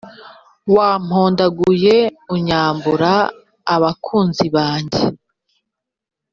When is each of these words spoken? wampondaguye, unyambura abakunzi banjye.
wampondaguye, 0.75 1.97
unyambura 2.33 3.13
abakunzi 3.75 4.45
banjye. 4.55 5.03